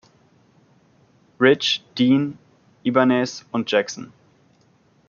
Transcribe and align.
Rich, 1.39 1.83
Dean, 1.93 2.39
Ibanez 2.83 3.45
und 3.51 3.69
Jackson. 3.69 4.11